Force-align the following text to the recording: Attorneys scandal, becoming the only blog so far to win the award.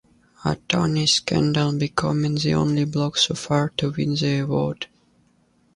Attorneys 0.43 1.11
scandal, 1.11 1.73
becoming 1.77 2.33
the 2.33 2.55
only 2.55 2.85
blog 2.85 3.17
so 3.17 3.35
far 3.35 3.69
to 3.77 3.91
win 3.91 4.15
the 4.15 4.39
award. 4.39 4.87